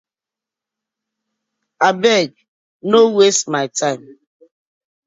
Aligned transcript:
Abeg! 1.87 2.31
No 2.91 2.99
waste 3.17 3.47
my 3.53 3.65
time. 3.79 4.05